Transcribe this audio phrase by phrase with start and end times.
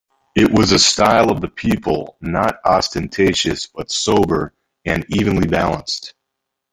[0.35, 4.51] It was a style of the people, not ostentatious but sober
[4.83, 6.15] and evenly balanced.